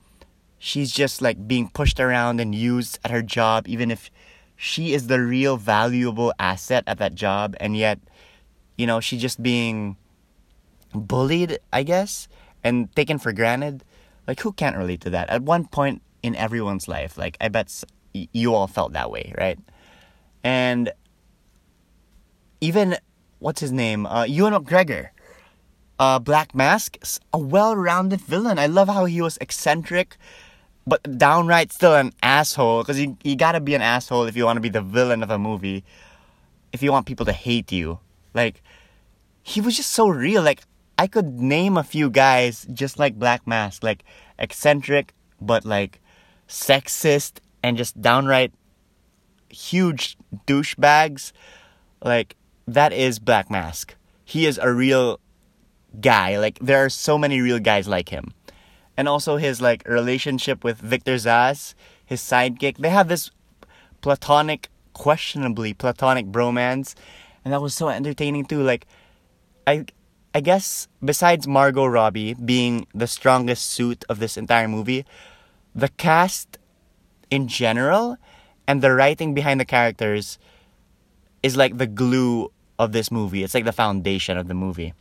she's 0.58 0.90
just 0.92 1.20
like 1.20 1.46
being 1.46 1.68
pushed 1.68 2.00
around 2.00 2.40
and 2.40 2.54
used 2.54 2.98
at 3.04 3.10
her 3.10 3.22
job 3.22 3.68
even 3.68 3.90
if 3.90 4.10
she 4.56 4.92
is 4.92 5.06
the 5.06 5.20
real 5.20 5.56
valuable 5.56 6.32
asset 6.38 6.82
at 6.86 6.98
that 6.98 7.14
job 7.14 7.54
and 7.60 7.76
yet 7.76 7.98
you 8.76 8.86
know 8.86 9.00
she's 9.00 9.20
just 9.20 9.42
being 9.42 9.96
bullied 10.94 11.58
i 11.72 11.82
guess 11.82 12.28
and 12.64 12.94
taken 12.96 13.18
for 13.18 13.32
granted 13.32 13.84
Like, 14.26 14.40
who 14.40 14.52
can't 14.52 14.76
relate 14.76 15.00
to 15.02 15.10
that? 15.10 15.30
At 15.30 15.42
one 15.42 15.66
point 15.66 16.02
in 16.22 16.34
everyone's 16.34 16.88
life, 16.88 17.16
like, 17.16 17.36
I 17.40 17.48
bet 17.48 17.70
you 18.12 18.54
all 18.54 18.66
felt 18.66 18.92
that 18.92 19.10
way, 19.10 19.32
right? 19.38 19.58
And 20.42 20.90
even, 22.60 22.96
what's 23.38 23.60
his 23.60 23.70
name? 23.70 24.06
Uh, 24.06 24.25
Ewan 24.25 24.52
McGregor. 24.54 25.10
Uh, 25.98 26.18
Black 26.18 26.54
Mask, 26.54 26.98
a 27.32 27.38
well-rounded 27.38 28.20
villain. 28.20 28.58
I 28.58 28.66
love 28.66 28.88
how 28.88 29.06
he 29.06 29.22
was 29.22 29.38
eccentric, 29.40 30.18
but 30.86 31.18
downright 31.18 31.72
still 31.72 31.94
an 31.94 32.12
asshole. 32.22 32.82
Because 32.82 33.00
you, 33.00 33.16
you 33.24 33.34
gotta 33.34 33.60
be 33.60 33.74
an 33.74 33.82
asshole 33.82 34.24
if 34.24 34.36
you 34.36 34.44
want 34.44 34.58
to 34.58 34.60
be 34.60 34.68
the 34.68 34.82
villain 34.82 35.22
of 35.22 35.30
a 35.30 35.38
movie. 35.38 35.84
If 36.72 36.82
you 36.82 36.92
want 36.92 37.06
people 37.06 37.24
to 37.26 37.32
hate 37.32 37.72
you. 37.72 37.98
Like, 38.34 38.62
he 39.42 39.60
was 39.60 39.76
just 39.76 39.92
so 39.92 40.08
real. 40.08 40.42
Like, 40.42 40.62
I 40.98 41.06
could 41.06 41.40
name 41.40 41.76
a 41.76 41.84
few 41.84 42.10
guys 42.10 42.66
just 42.72 42.98
like 42.98 43.18
Black 43.18 43.46
Mask. 43.46 43.82
Like, 43.82 44.04
eccentric, 44.38 45.14
but 45.40 45.64
like 45.64 46.00
sexist 46.48 47.38
and 47.62 47.76
just 47.76 48.00
downright 48.00 48.52
huge 49.48 50.16
douchebags. 50.46 51.32
Like, 52.02 52.36
that 52.66 52.92
is 52.92 53.18
Black 53.18 53.50
Mask. 53.50 53.94
He 54.24 54.44
is 54.46 54.58
a 54.58 54.72
real 54.72 55.20
guy. 56.00 56.38
Like, 56.38 56.58
there 56.60 56.84
are 56.84 56.88
so 56.88 57.18
many 57.18 57.40
real 57.40 57.58
guys 57.58 57.88
like 57.88 58.08
him. 58.08 58.32
And 58.96 59.08
also 59.08 59.36
his, 59.36 59.60
like, 59.60 59.86
relationship 59.86 60.64
with 60.64 60.78
Victor 60.78 61.16
Zsasz, 61.16 61.74
his 62.04 62.20
sidekick. 62.20 62.78
They 62.78 62.90
have 62.90 63.08
this 63.08 63.30
platonic, 64.00 64.68
questionably 64.94 65.74
platonic 65.74 66.26
bromance. 66.26 66.94
And 67.44 67.52
that 67.52 67.60
was 67.60 67.74
so 67.74 67.88
entertaining, 67.88 68.46
too. 68.46 68.62
Like, 68.62 68.86
I, 69.66 69.84
I 70.34 70.40
guess 70.40 70.88
besides 71.04 71.46
Margot 71.46 71.86
Robbie 71.86 72.34
being 72.34 72.86
the 72.94 73.06
strongest 73.06 73.66
suit 73.68 74.04
of 74.08 74.18
this 74.18 74.36
entire 74.36 74.68
movie, 74.68 75.04
the 75.74 75.88
cast 75.88 76.58
in 77.30 77.48
general 77.48 78.16
and 78.66 78.82
the 78.82 78.92
writing 78.92 79.34
behind 79.34 79.60
the 79.60 79.64
characters 79.64 80.38
is 81.42 81.56
like 81.56 81.78
the 81.78 81.86
glue 81.86 82.50
of 82.78 82.92
this 82.92 83.10
movie. 83.10 83.42
It's 83.42 83.54
like 83.54 83.64
the 83.64 83.72
foundation 83.72 84.36
of 84.36 84.48
the 84.48 84.54
movie. 84.54 84.94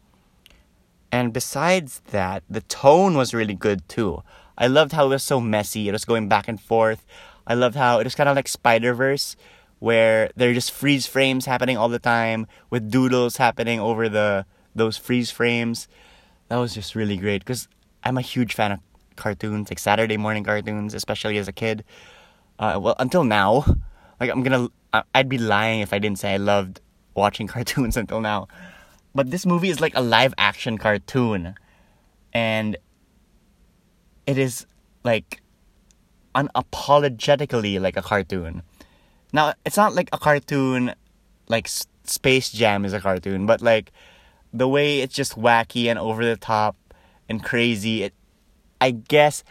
And 1.16 1.32
besides 1.32 2.02
that, 2.12 2.44
the 2.50 2.60
tone 2.60 3.16
was 3.16 3.34
really 3.34 3.54
good 3.54 3.88
too. 3.88 4.22
I 4.58 4.68
loved 4.68 4.92
how 4.92 5.06
it 5.06 5.16
was 5.16 5.24
so 5.24 5.40
messy. 5.40 5.88
It 5.88 5.94
was 5.94 6.04
going 6.04 6.28
back 6.28 6.50
and 6.50 6.60
forth. 6.60 7.06
I 7.48 7.54
loved 7.54 7.78
how 7.78 8.00
it 8.00 8.04
was 8.04 8.16
kind 8.16 8.28
of 8.28 8.36
like 8.36 8.50
Spider 8.50 8.94
Verse, 8.94 9.38
where 9.80 10.30
there 10.36 10.50
are 10.50 10.54
just 10.54 10.72
freeze 10.72 11.08
frames 11.08 11.46
happening 11.46 11.78
all 11.78 11.88
the 11.88 12.00
time 12.00 12.48
with 12.70 12.92
doodles 12.92 13.38
happening 13.38 13.80
over 13.80 14.10
the 14.10 14.46
those 14.76 14.98
freeze 14.98 15.32
frames. 15.32 15.88
That 16.50 16.58
was 16.58 16.74
just 16.74 16.96
really 16.96 17.16
great 17.16 17.46
because 17.46 17.70
I'm 18.04 18.18
a 18.18 18.22
huge 18.34 18.54
fan 18.54 18.74
of 18.74 18.80
cartoons, 19.16 19.72
like 19.72 19.80
Saturday 19.80 20.18
morning 20.18 20.44
cartoons, 20.44 20.94
especially 20.94 21.38
as 21.38 21.48
a 21.48 21.54
kid. 21.54 21.86
Uh, 22.60 22.78
well, 22.82 22.96
until 23.00 23.24
now, 23.24 23.64
like 24.20 24.30
I'm 24.30 24.44
gonna, 24.44 24.68
I'd 25.16 25.30
be 25.30 25.38
lying 25.38 25.80
if 25.80 25.94
I 25.94 26.00
didn't 26.00 26.20
say 26.20 26.34
I 26.34 26.38
loved 26.44 26.82
watching 27.14 27.48
cartoons 27.56 27.96
until 27.96 28.20
now. 28.20 28.50
But 29.16 29.32
this 29.32 29.46
movie 29.46 29.70
is 29.70 29.80
like 29.80 29.96
a 29.96 30.02
live 30.02 30.34
action 30.38 30.78
cartoon, 30.78 31.56
and 32.34 32.78
it 34.28 34.38
is 34.38 34.68
like 35.04 35.42
unapologetically 36.36 37.80
like 37.80 37.96
a 37.96 38.02
cartoon. 38.02 38.62
Now, 39.32 39.54
it's 39.66 39.78
not 39.78 39.96
like 39.96 40.10
a 40.12 40.18
cartoon 40.18 40.94
like 41.48 41.70
Space 42.04 42.52
Jam 42.52 42.86
is 42.86 42.94
a 42.94 43.00
cartoon, 43.00 43.46
but 43.46 43.62
like 43.62 43.92
the 44.54 44.68
way 44.68 45.00
it's 45.00 45.16
just 45.16 45.40
wacky 45.40 45.86
and 45.90 45.98
over 45.98 46.26
the 46.26 46.38
top 46.38 46.76
and 47.30 47.44
crazy. 47.44 48.04
It, 48.04 48.14
I 48.82 48.92
guess, 48.92 49.44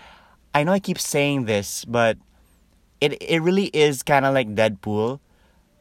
I 0.55 0.65
know 0.65 0.73
I 0.73 0.79
keep 0.79 0.99
saying 0.99 1.47
this, 1.47 1.85
but 1.87 2.19
it 3.01 3.21
it 3.23 3.41
really 3.41 3.67
is 3.67 4.03
kind 4.03 4.25
of 4.25 4.35
like 4.35 4.55
Deadpool. 4.55 5.21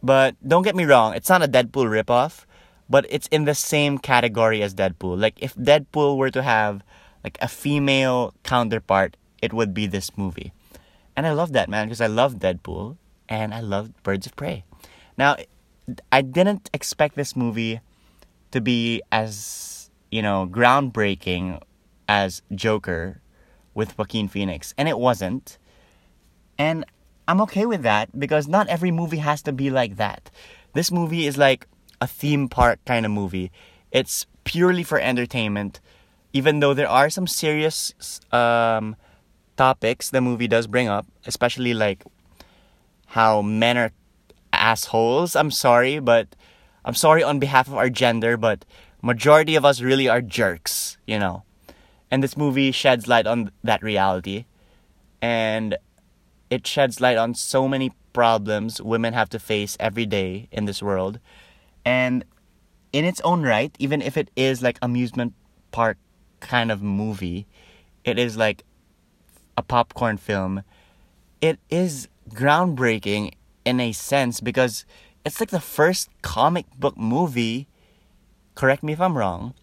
But 0.02 0.36
don't 0.46 0.64
get 0.64 0.76
me 0.76 0.86
wrong, 0.86 1.16
it's 1.16 1.30
not 1.30 1.44
a 1.44 1.48
Deadpool 1.48 1.88
ripoff, 1.88 2.46
but 2.90 3.06
it's 3.10 3.28
in 3.28 3.46
the 3.46 3.56
same 3.56 3.98
category 3.98 4.62
as 4.62 4.74
Deadpool. 4.76 5.20
Like 5.20 5.42
if 5.42 5.56
Deadpool 5.56 6.18
were 6.18 6.32
to 6.32 6.44
have 6.44 6.84
like 7.24 7.38
a 7.42 7.48
female 7.48 8.34
counterpart, 8.44 9.18
it 9.42 9.54
would 9.54 9.74
be 9.74 9.88
this 9.88 10.18
movie. 10.18 10.54
And 11.16 11.28
I 11.28 11.34
love 11.34 11.54
that 11.54 11.70
man 11.70 11.88
because 11.88 12.02
I 12.02 12.08
love 12.08 12.36
Deadpool 12.36 12.98
and 13.30 13.54
I 13.54 13.62
love 13.62 13.92
Birds 14.04 14.26
of 14.26 14.36
Prey. 14.36 14.64
Now, 15.18 15.38
I 16.12 16.22
didn't 16.22 16.70
expect 16.74 17.16
this 17.16 17.36
movie 17.36 17.82
to 18.52 18.62
be 18.62 19.02
as, 19.12 19.90
you 20.12 20.22
know, 20.22 20.48
groundbreaking 20.50 21.62
as 22.08 22.42
Joker 22.54 23.22
with 23.74 23.98
Joaquin 23.98 24.28
Phoenix, 24.28 24.74
and 24.78 24.88
it 24.88 25.00
wasn't. 25.00 25.58
And 26.58 26.86
I'm 27.28 27.42
okay 27.42 27.66
with 27.66 27.82
that 27.84 28.18
because 28.18 28.48
not 28.48 28.68
every 28.68 28.92
movie 28.92 29.18
has 29.18 29.42
to 29.44 29.52
be 29.52 29.70
like 29.70 29.98
that. 29.98 30.30
This 30.74 30.92
movie 30.92 31.26
is 31.26 31.38
like 31.38 31.68
a 32.04 32.08
theme 32.08 32.50
park 32.50 32.80
kind 32.86 33.06
of 33.06 33.12
movie. 33.12 33.52
It's 33.92 34.26
purely 34.44 34.84
for 34.84 35.00
entertainment, 35.00 35.80
even 36.34 36.60
though 36.60 36.74
there 36.74 36.90
are 36.90 37.10
some 37.10 37.28
serious 37.28 37.94
um, 38.32 38.96
topics 39.56 40.10
the 40.10 40.20
movie 40.20 40.48
does 40.48 40.68
bring 40.68 40.90
up, 40.90 41.08
especially 41.26 41.74
like 41.74 42.04
how 43.08 43.42
men 43.42 43.78
are 43.78 43.92
assholes. 44.52 45.36
I'm 45.36 45.52
sorry, 45.52 46.00
but 46.00 46.36
I'm 46.84 46.94
sorry 46.94 47.24
on 47.24 47.40
behalf 47.40 47.68
of 47.68 47.76
our 47.76 47.90
gender, 47.90 48.36
but 48.36 48.66
majority 49.02 49.56
of 49.56 49.64
us 49.64 49.80
really 49.80 50.10
are 50.10 50.22
jerks, 50.22 50.98
you 51.08 51.18
know. 51.18 51.44
And 52.12 52.22
this 52.22 52.36
movie 52.36 52.72
sheds 52.72 53.08
light 53.08 53.26
on 53.26 53.52
that 53.64 53.82
reality. 53.82 54.46
And 55.22 55.78
it 56.50 56.68
sheds 56.68 57.00
light 57.00 57.18
on 57.18 57.34
so 57.34 57.68
many 57.68 57.94
problems 58.12 58.82
women 58.82 59.14
have 59.14 59.30
to 59.30 59.40
face 59.40 59.78
every 59.80 60.06
day 60.06 60.48
in 60.52 60.66
this 60.66 60.84
world. 60.84 61.20
And 61.86 62.24
in 62.92 63.06
its 63.06 63.22
own 63.22 63.44
right, 63.44 63.76
even 63.80 64.02
if 64.02 64.18
it 64.18 64.30
is 64.36 64.62
like 64.62 64.78
amusement 64.82 65.34
park 65.72 65.98
kind 66.40 66.72
of 66.72 66.82
movie, 66.82 67.48
it 68.04 68.20
is 68.20 68.38
like 68.38 68.64
a 69.58 69.64
popcorn 69.64 70.18
film. 70.18 70.64
It 71.42 71.60
is 71.70 72.08
groundbreaking 72.30 73.34
in 73.66 73.80
a 73.80 73.92
sense 73.92 74.40
because 74.40 74.86
it's 75.26 75.40
like 75.40 75.50
the 75.50 75.60
first 75.60 76.10
comic 76.22 76.66
book 76.78 76.98
movie, 76.98 77.68
correct 78.56 78.84
me 78.84 78.94
if 78.94 79.02
I'm 79.02 79.18
wrong, 79.18 79.54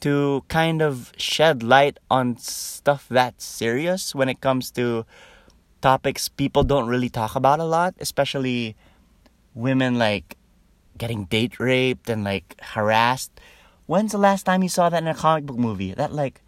to 0.00 0.44
kind 0.48 0.82
of 0.82 1.12
shed 1.16 1.62
light 1.62 1.98
on 2.10 2.36
stuff 2.38 3.06
that's 3.08 3.44
serious 3.44 4.14
when 4.14 4.28
it 4.28 4.40
comes 4.40 4.70
to 4.72 5.06
topics 5.80 6.28
people 6.28 6.64
don't 6.64 6.88
really 6.88 7.08
talk 7.08 7.34
about 7.36 7.60
a 7.60 7.64
lot, 7.64 7.94
especially 8.00 8.76
women 9.54 9.98
like 9.98 10.36
getting 10.98 11.24
date 11.24 11.58
raped 11.60 12.08
and 12.08 12.24
like 12.24 12.56
harassed. 12.60 13.32
When's 13.86 14.12
the 14.12 14.18
last 14.18 14.44
time 14.44 14.62
you 14.62 14.68
saw 14.68 14.88
that 14.88 15.02
in 15.02 15.08
a 15.08 15.14
comic 15.14 15.46
book 15.46 15.58
movie? 15.58 15.94
That 15.94 16.12
like 16.12 16.42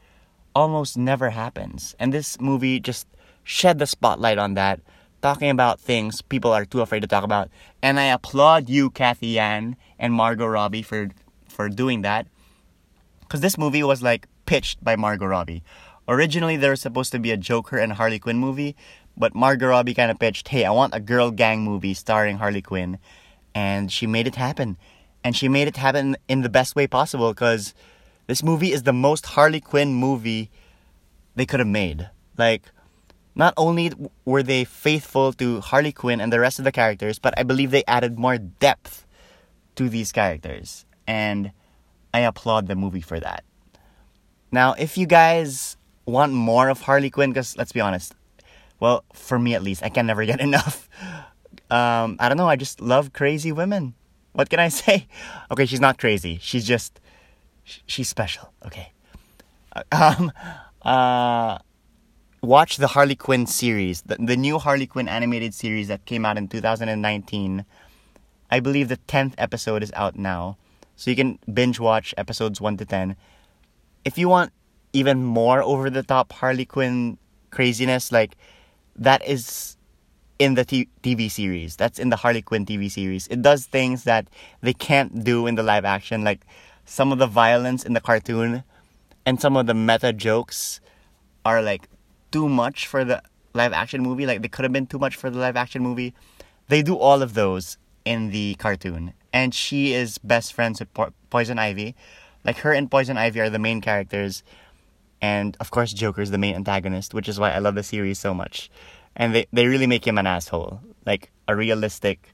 almost 0.54 0.96
never 0.96 1.30
happens. 1.30 1.94
And 1.98 2.12
this 2.12 2.40
movie 2.40 2.80
just 2.80 3.06
shed 3.44 3.78
the 3.78 3.86
spotlight 3.86 4.38
on 4.38 4.54
that 4.54 4.80
talking 5.22 5.50
about 5.50 5.80
things 5.80 6.22
people 6.22 6.52
are 6.52 6.64
too 6.64 6.80
afraid 6.80 7.00
to 7.00 7.06
talk 7.06 7.24
about. 7.24 7.50
And 7.82 7.98
I 7.98 8.04
applaud 8.04 8.68
you, 8.68 8.90
Cathy 8.90 9.28
Yan 9.28 9.76
and 9.98 10.12
Margot 10.12 10.46
Robbie 10.46 10.82
for 10.82 11.08
for 11.48 11.68
doing 11.68 12.02
that. 12.02 12.26
Cause 13.28 13.40
this 13.40 13.58
movie 13.58 13.82
was 13.82 14.02
like 14.02 14.26
pitched 14.46 14.82
by 14.82 14.96
Margot 14.96 15.26
Robbie. 15.26 15.62
Originally 16.06 16.56
there 16.56 16.70
was 16.70 16.80
supposed 16.80 17.12
to 17.12 17.18
be 17.18 17.30
a 17.30 17.36
Joker 17.36 17.76
and 17.76 17.92
Harley 17.92 18.18
Quinn 18.18 18.38
movie, 18.38 18.74
but 19.16 19.34
Margot 19.34 19.68
Robbie 19.68 19.94
kind 19.94 20.10
of 20.10 20.18
pitched, 20.18 20.48
"Hey, 20.48 20.64
I 20.64 20.70
want 20.70 20.94
a 20.94 21.00
girl 21.00 21.30
gang 21.30 21.62
movie 21.62 21.94
starring 21.94 22.38
Harley 22.38 22.62
Quinn." 22.62 22.98
And 23.58 23.90
she 23.96 24.06
made 24.06 24.26
it 24.30 24.36
happen. 24.46 24.76
And 25.24 25.34
she 25.34 25.48
made 25.48 25.68
it 25.68 25.76
happen 25.76 26.16
in 26.28 26.42
the 26.42 26.54
best 26.58 26.76
way 26.78 26.86
possible 26.86 27.34
cuz 27.34 27.74
this 28.30 28.42
movie 28.50 28.72
is 28.76 28.82
the 28.84 28.98
most 29.08 29.24
Harley 29.34 29.60
Quinn 29.70 29.90
movie 30.06 30.50
they 31.34 31.46
could 31.46 31.60
have 31.64 31.74
made. 31.82 32.08
Like 32.44 32.64
not 33.34 33.54
only 33.56 33.86
were 34.24 34.42
they 34.42 34.64
faithful 34.64 35.32
to 35.34 35.60
Harley 35.60 35.92
Quinn 35.92 36.20
and 36.20 36.32
the 36.32 36.40
rest 36.40 36.58
of 36.58 36.64
the 36.64 36.72
characters, 36.80 37.18
but 37.18 37.34
I 37.38 37.42
believe 37.42 37.70
they 37.70 37.84
added 37.86 38.18
more 38.18 38.36
depth 38.36 39.06
to 39.76 39.88
these 39.88 40.10
characters. 40.12 40.84
And 41.06 41.52
I 42.12 42.20
applaud 42.20 42.66
the 42.66 42.74
movie 42.74 43.06
for 43.10 43.20
that. 43.20 43.44
Now, 44.50 44.74
if 44.74 44.98
you 44.98 45.06
guys 45.06 45.76
want 46.04 46.32
more 46.32 46.68
of 46.68 46.82
Harley 46.82 47.10
Quinn, 47.10 47.30
because 47.30 47.56
let's 47.56 47.72
be 47.72 47.80
honest, 47.80 48.14
well, 48.80 49.04
for 49.12 49.38
me 49.38 49.54
at 49.54 49.62
least, 49.62 49.82
I 49.82 49.88
can 49.88 50.06
never 50.06 50.24
get 50.24 50.40
enough. 50.48 50.88
Um, 51.70 52.16
I 52.18 52.28
don't 52.28 52.38
know, 52.38 52.48
I 52.48 52.56
just 52.56 52.80
love 52.80 53.12
crazy 53.12 53.52
women. 53.52 53.94
What 54.32 54.50
can 54.50 54.60
I 54.60 54.68
say? 54.82 55.06
Okay, 55.50 55.66
she's 55.66 55.80
not 55.80 55.98
crazy. 55.98 56.38
She's 56.40 56.66
just, 56.66 57.00
she's 57.64 58.08
special. 58.08 58.52
Okay. 58.64 58.92
Um, 59.92 60.32
uh, 60.82 61.58
watch 62.42 62.78
the 62.78 62.88
Harley 62.88 63.14
Quinn 63.14 63.46
series, 63.46 64.02
the, 64.02 64.16
the 64.18 64.36
new 64.36 64.58
Harley 64.58 64.86
Quinn 64.86 65.06
animated 65.06 65.54
series 65.54 65.86
that 65.86 66.04
came 66.04 66.24
out 66.24 66.36
in 66.36 66.48
2019. 66.48 67.64
I 68.50 68.60
believe 68.60 68.88
the 68.88 68.96
10th 69.08 69.34
episode 69.38 69.84
is 69.84 69.92
out 69.94 70.16
now. 70.16 70.56
So 70.96 71.10
you 71.10 71.16
can 71.16 71.38
binge 71.52 71.78
watch 71.78 72.12
episodes 72.16 72.60
1 72.60 72.78
to 72.78 72.84
10. 72.84 73.14
If 74.04 74.18
you 74.18 74.28
want 74.28 74.52
even 74.92 75.22
more 75.24 75.62
over 75.62 75.90
the 75.90 76.02
top 76.02 76.32
Harley 76.32 76.64
Quinn 76.64 77.18
craziness, 77.50 78.10
like 78.10 78.36
that 78.96 79.24
is 79.26 79.76
in 80.38 80.54
the 80.54 80.64
t- 80.64 80.88
TV 81.02 81.30
series. 81.30 81.76
That's 81.76 81.98
in 81.98 82.10
the 82.10 82.16
Harley 82.16 82.42
Quinn 82.42 82.64
TV 82.64 82.90
series. 82.90 83.26
It 83.28 83.42
does 83.42 83.66
things 83.66 84.04
that 84.04 84.28
they 84.60 84.72
can't 84.72 85.24
do 85.24 85.46
in 85.46 85.56
the 85.56 85.62
live 85.62 85.84
action, 85.84 86.24
like 86.24 86.46
some 86.84 87.12
of 87.12 87.18
the 87.18 87.26
violence 87.26 87.84
in 87.84 87.92
the 87.92 88.00
cartoon 88.00 88.62
and 89.26 89.40
some 89.40 89.56
of 89.56 89.66
the 89.66 89.74
meta 89.74 90.12
jokes 90.12 90.80
are 91.44 91.60
like 91.60 91.88
too 92.30 92.48
much 92.48 92.86
for 92.86 93.04
the 93.04 93.22
live 93.52 93.72
action 93.72 94.02
movie. 94.02 94.26
Like 94.26 94.42
they 94.42 94.48
could 94.48 94.64
have 94.64 94.72
been 94.72 94.86
too 94.86 94.98
much 94.98 95.16
for 95.16 95.28
the 95.28 95.38
live 95.38 95.56
action 95.56 95.82
movie. 95.82 96.14
They 96.68 96.82
do 96.82 96.96
all 96.96 97.22
of 97.22 97.34
those 97.34 97.76
in 98.04 98.30
the 98.30 98.54
cartoon, 98.54 99.12
and 99.32 99.54
she 99.54 99.92
is 99.92 100.18
best 100.18 100.52
friends 100.52 100.80
with 100.80 100.92
po- 100.94 101.12
Poison 101.30 101.58
Ivy. 101.58 101.94
Like 102.44 102.58
her 102.58 102.72
and 102.72 102.90
Poison 102.90 103.18
Ivy 103.18 103.40
are 103.40 103.50
the 103.50 103.58
main 103.58 103.80
characters, 103.80 104.42
and 105.20 105.56
of 105.60 105.70
course 105.70 105.92
Joker 105.92 106.22
is 106.22 106.30
the 106.30 106.38
main 106.38 106.54
antagonist, 106.54 107.12
which 107.12 107.28
is 107.28 107.38
why 107.38 107.50
I 107.50 107.58
love 107.58 107.74
the 107.74 107.82
series 107.82 108.18
so 108.18 108.32
much. 108.32 108.70
And 109.18 109.34
they 109.34 109.46
they 109.52 109.66
really 109.66 109.86
make 109.86 110.06
him 110.06 110.16
an 110.16 110.26
asshole, 110.26 110.80
like 111.04 111.30
a 111.46 111.56
realistic 111.56 112.32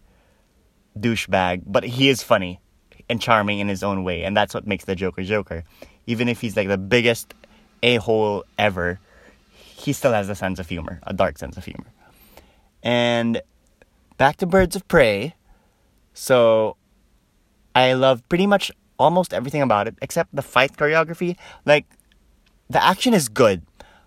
douchebag, 0.99 1.63
but 1.67 1.85
he 1.85 2.09
is 2.09 2.23
funny 2.23 2.61
and 3.09 3.21
charming 3.21 3.59
in 3.59 3.69
his 3.69 3.83
own 3.83 4.05
way, 4.05 4.23
and 4.25 4.37
that's 4.37 4.55
what 4.55 4.67
makes 4.67 4.85
the 4.85 4.95
Joker 4.95 5.23
Joker. 5.23 5.65
Even 6.07 6.29
if 6.29 6.41
he's 6.41 6.57
like 6.57 6.69
the 6.69 6.79
biggest 6.79 7.35
a 7.83 7.97
hole 7.97 8.45
ever, 8.59 9.01
he 9.51 9.93
still 9.93 10.13
has 10.13 10.29
a 10.29 10.35
sense 10.35 10.59
of 10.59 10.69
humor, 10.69 11.01
a 11.07 11.13
dark 11.13 11.39
sense 11.39 11.57
of 11.57 11.65
humor. 11.65 11.93
And 12.83 13.41
back 14.17 14.37
to 14.39 14.47
Birds 14.47 14.77
of 14.77 14.87
Prey. 14.89 15.35
So 16.15 16.77
I 17.75 17.95
love 17.95 18.27
pretty 18.29 18.47
much 18.47 18.71
almost 18.99 19.35
everything 19.35 19.63
about 19.63 19.89
it 19.89 19.97
except 20.01 20.35
the 20.35 20.43
fight 20.43 20.77
choreography. 20.77 21.37
Like 21.65 21.87
the 22.71 22.83
action 22.83 23.15
is 23.15 23.29
good. 23.29 23.63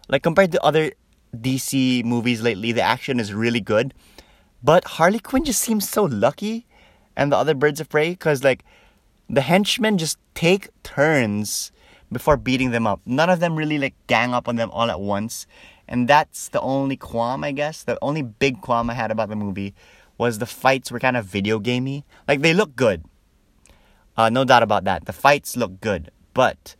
Like 0.09 0.23
compared 0.23 0.51
to 0.53 0.63
other 0.63 0.91
DC 1.35 2.03
movies 2.03 2.41
lately, 2.41 2.71
the 2.71 2.81
action 2.81 3.19
is 3.19 3.33
really 3.33 3.61
good. 3.61 3.93
But 4.63 4.85
Harley 4.85 5.19
Quinn 5.19 5.43
just 5.43 5.61
seems 5.61 5.87
so 5.87 6.03
lucky 6.03 6.65
and 7.15 7.31
the 7.31 7.37
other 7.37 7.53
birds 7.53 7.79
of 7.79 7.89
prey 7.89 8.11
because 8.11 8.43
like 8.43 8.63
the 9.29 9.41
henchmen 9.41 9.97
just 9.97 10.17
take 10.33 10.69
turns 10.83 11.71
before 12.11 12.37
beating 12.37 12.71
them 12.71 12.87
up. 12.87 13.01
None 13.05 13.29
of 13.29 13.39
them 13.39 13.55
really 13.55 13.77
like 13.77 13.95
gang 14.07 14.33
up 14.33 14.47
on 14.47 14.55
them 14.55 14.71
all 14.71 14.89
at 14.89 14.99
once. 14.99 15.45
And 15.87 16.07
that's 16.07 16.49
the 16.49 16.61
only 16.61 16.97
qualm, 16.97 17.43
I 17.43 17.51
guess. 17.51 17.83
The 17.83 17.97
only 18.01 18.21
big 18.21 18.61
qualm 18.61 18.89
I 18.89 18.93
had 18.93 19.11
about 19.11 19.29
the 19.29 19.35
movie 19.35 19.73
was 20.17 20.39
the 20.39 20.45
fights 20.45 20.91
were 20.91 20.99
kind 20.99 21.17
of 21.17 21.25
video 21.25 21.59
gamey. 21.59 22.05
Like 22.27 22.41
they 22.41 22.53
look 22.53 22.75
good. 22.75 23.03
Uh, 24.15 24.29
no 24.29 24.43
doubt 24.43 24.63
about 24.63 24.83
that. 24.85 25.05
The 25.05 25.13
fights 25.13 25.55
look 25.55 25.79
good, 25.79 26.11
but 26.33 26.75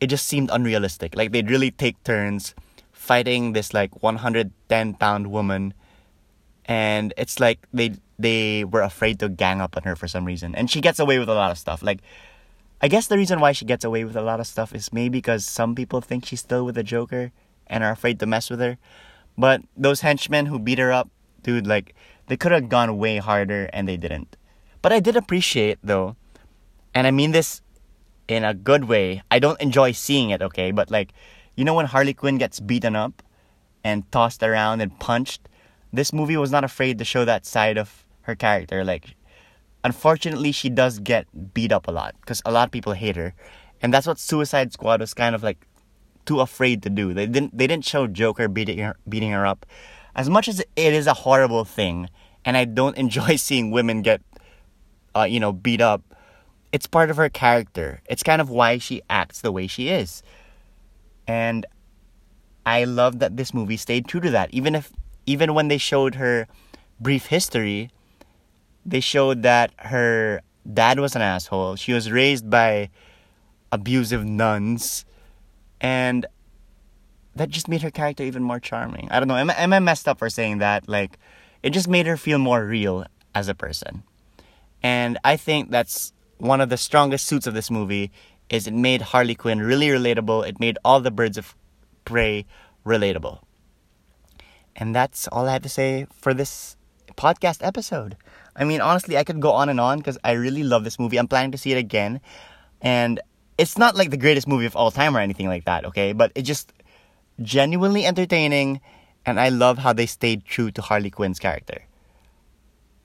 it 0.00 0.06
just 0.06 0.26
seemed 0.26 0.50
unrealistic. 0.52 1.16
Like 1.16 1.32
they'd 1.32 1.50
really 1.50 1.70
take 1.70 2.02
turns 2.04 2.54
fighting 3.00 3.54
this 3.54 3.72
like 3.72 4.02
110 4.02 4.52
pound 4.94 5.26
woman, 5.32 5.72
and 6.66 7.14
it's 7.16 7.40
like 7.40 7.66
they 7.72 7.96
they 8.18 8.62
were 8.64 8.82
afraid 8.82 9.18
to 9.18 9.30
gang 9.30 9.62
up 9.62 9.74
on 9.74 9.84
her 9.84 9.96
for 9.96 10.06
some 10.06 10.26
reason, 10.26 10.54
and 10.54 10.70
she 10.70 10.82
gets 10.82 10.98
away 11.00 11.18
with 11.18 11.30
a 11.30 11.34
lot 11.34 11.50
of 11.50 11.56
stuff. 11.56 11.82
Like 11.82 12.04
I 12.82 12.88
guess 12.88 13.06
the 13.08 13.16
reason 13.16 13.40
why 13.40 13.52
she 13.52 13.64
gets 13.64 13.84
away 13.84 14.04
with 14.04 14.16
a 14.16 14.22
lot 14.22 14.38
of 14.38 14.46
stuff 14.46 14.74
is 14.74 14.92
maybe 14.92 15.16
because 15.18 15.46
some 15.46 15.74
people 15.74 16.02
think 16.02 16.26
she's 16.26 16.40
still 16.40 16.64
with 16.66 16.74
the 16.74 16.84
Joker 16.84 17.32
and 17.66 17.82
are 17.82 17.90
afraid 17.90 18.20
to 18.20 18.26
mess 18.26 18.50
with 18.50 18.60
her. 18.60 18.76
But 19.36 19.62
those 19.76 20.02
henchmen 20.02 20.46
who 20.46 20.58
beat 20.58 20.78
her 20.78 20.92
up, 20.92 21.08
dude, 21.42 21.66
like 21.66 21.94
they 22.28 22.36
could 22.36 22.52
have 22.52 22.68
gone 22.68 22.98
way 22.98 23.16
harder 23.16 23.70
and 23.72 23.88
they 23.88 23.96
didn't. 23.96 24.36
But 24.82 24.92
I 24.92 25.00
did 25.00 25.16
appreciate 25.16 25.78
though, 25.82 26.16
and 26.94 27.06
I 27.06 27.10
mean 27.10 27.32
this 27.32 27.62
in 28.28 28.44
a 28.44 28.52
good 28.52 28.84
way. 28.84 29.22
I 29.30 29.38
don't 29.38 29.60
enjoy 29.60 29.92
seeing 29.92 30.28
it, 30.28 30.42
okay, 30.42 30.70
but 30.70 30.90
like 30.90 31.12
you 31.60 31.64
know 31.66 31.74
when 31.74 31.84
Harley 31.84 32.14
Quinn 32.14 32.38
gets 32.38 32.58
beaten 32.58 32.96
up 32.96 33.22
and 33.84 34.10
tossed 34.10 34.42
around 34.42 34.80
and 34.80 34.98
punched, 34.98 35.46
this 35.92 36.10
movie 36.10 36.38
was 36.38 36.50
not 36.50 36.64
afraid 36.64 36.96
to 36.96 37.04
show 37.04 37.26
that 37.26 37.44
side 37.44 37.76
of 37.76 38.06
her 38.22 38.34
character. 38.34 38.82
Like 38.82 39.14
unfortunately 39.84 40.52
she 40.52 40.70
does 40.70 41.00
get 41.00 41.26
beat 41.52 41.70
up 41.70 41.86
a 41.86 41.90
lot 41.90 42.14
because 42.22 42.40
a 42.46 42.50
lot 42.50 42.68
of 42.68 42.72
people 42.72 42.94
hate 42.94 43.16
her. 43.16 43.34
And 43.82 43.92
that's 43.92 44.06
what 44.06 44.18
suicide 44.18 44.72
squad 44.72 45.00
was 45.00 45.12
kind 45.12 45.34
of 45.34 45.42
like 45.42 45.66
too 46.24 46.40
afraid 46.40 46.82
to 46.84 46.88
do. 46.88 47.12
They 47.12 47.26
didn't 47.26 47.54
they 47.54 47.66
didn't 47.66 47.84
show 47.84 48.06
joker 48.06 48.48
beating 48.48 48.78
her 48.78 48.96
beating 49.06 49.32
her 49.32 49.44
up. 49.44 49.66
As 50.16 50.30
much 50.30 50.48
as 50.48 50.60
it 50.60 50.94
is 50.94 51.06
a 51.06 51.12
horrible 51.12 51.66
thing 51.66 52.08
and 52.42 52.56
i 52.56 52.64
don't 52.64 52.96
enjoy 53.04 53.36
seeing 53.36 53.70
women 53.70 54.00
get 54.00 54.22
uh, 55.14 55.24
you 55.24 55.38
know 55.38 55.52
beat 55.52 55.82
up 55.82 56.02
it's 56.72 56.86
part 56.86 57.10
of 57.10 57.16
her 57.16 57.28
character. 57.28 58.00
It's 58.08 58.22
kind 58.22 58.40
of 58.40 58.48
why 58.48 58.78
she 58.78 59.02
acts 59.10 59.40
the 59.40 59.52
way 59.52 59.66
she 59.66 59.88
is 59.88 60.22
and 61.30 61.66
i 62.66 62.78
love 62.84 63.18
that 63.20 63.36
this 63.36 63.54
movie 63.54 63.76
stayed 63.86 64.06
true 64.06 64.20
to 64.26 64.30
that 64.30 64.48
even 64.60 64.74
if 64.80 64.92
even 65.26 65.54
when 65.54 65.68
they 65.68 65.78
showed 65.78 66.14
her 66.16 66.46
brief 67.08 67.26
history 67.26 67.90
they 68.84 69.00
showed 69.00 69.42
that 69.42 69.72
her 69.78 70.42
dad 70.72 71.00
was 71.00 71.16
an 71.16 71.22
asshole. 71.22 71.76
She 71.76 71.92
was 71.92 72.10
raised 72.10 72.48
by 72.48 72.90
abusive 73.72 74.24
nuns, 74.24 75.04
and 75.80 76.26
that 77.36 77.50
just 77.50 77.68
made 77.68 77.82
her 77.82 77.90
character 77.90 78.24
even 78.24 78.42
more 78.42 78.60
charming. 78.60 79.08
I 79.10 79.20
don't 79.20 79.28
know. 79.28 79.36
Am, 79.36 79.50
am 79.50 79.72
I 79.72 79.78
messed 79.78 80.08
up 80.08 80.18
for 80.18 80.30
saying 80.30 80.58
that? 80.58 80.88
Like, 80.88 81.18
it 81.62 81.70
just 81.70 81.88
made 81.88 82.06
her 82.06 82.16
feel 82.16 82.38
more 82.38 82.64
real 82.64 83.04
as 83.34 83.48
a 83.48 83.54
person. 83.54 84.02
And 84.82 85.18
I 85.24 85.36
think 85.36 85.70
that's 85.70 86.12
one 86.38 86.60
of 86.60 86.70
the 86.70 86.76
strongest 86.76 87.26
suits 87.26 87.46
of 87.46 87.54
this 87.54 87.70
movie 87.70 88.10
is 88.50 88.66
it 88.66 88.74
made 88.74 89.00
Harley 89.00 89.34
Quinn 89.34 89.60
really 89.60 89.86
relatable. 89.86 90.46
It 90.46 90.60
made 90.60 90.76
all 90.84 91.00
the 91.00 91.10
birds 91.10 91.38
of 91.38 91.54
prey 92.04 92.44
relatable. 92.84 93.40
And 94.76 94.94
that's 94.94 95.28
all 95.28 95.48
I 95.48 95.52
have 95.52 95.62
to 95.62 95.68
say 95.68 96.06
for 96.12 96.34
this 96.34 96.76
podcast 97.16 97.64
episode. 97.64 98.16
I 98.56 98.64
mean, 98.64 98.80
honestly, 98.80 99.16
I 99.16 99.24
could 99.24 99.40
go 99.40 99.52
on 99.52 99.68
and 99.68 99.80
on 99.80 99.98
because 99.98 100.18
I 100.24 100.32
really 100.32 100.64
love 100.64 100.84
this 100.84 100.98
movie. 100.98 101.18
I'm 101.18 101.28
planning 101.28 101.52
to 101.52 101.58
see 101.58 101.72
it 101.72 101.78
again. 101.78 102.20
And 102.82 103.20
it's 103.56 103.78
not 103.78 103.94
like 103.94 104.10
the 104.10 104.16
greatest 104.16 104.48
movie 104.48 104.66
of 104.66 104.74
all 104.74 104.90
time 104.90 105.16
or 105.16 105.20
anything 105.20 105.46
like 105.46 105.64
that, 105.66 105.84
okay? 105.84 106.12
But 106.12 106.32
it's 106.34 106.48
just 106.48 106.72
genuinely 107.40 108.04
entertaining. 108.04 108.80
And 109.24 109.38
I 109.38 109.50
love 109.50 109.78
how 109.78 109.92
they 109.92 110.06
stayed 110.06 110.44
true 110.44 110.70
to 110.72 110.82
Harley 110.82 111.10
Quinn's 111.10 111.38
character. 111.38 111.82